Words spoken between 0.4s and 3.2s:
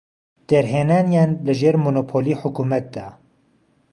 دەرهێنانیان لە ژێر مۆنۆپۆلی حکومەتدا.